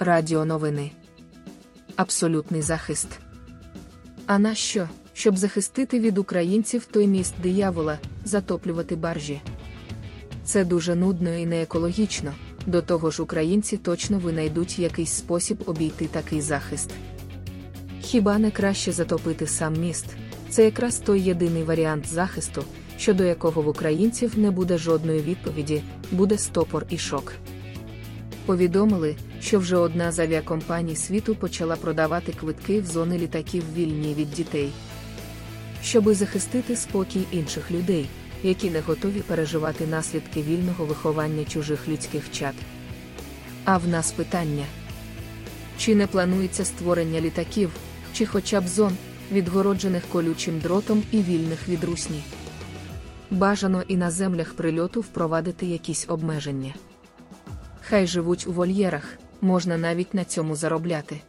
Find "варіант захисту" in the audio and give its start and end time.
21.62-22.64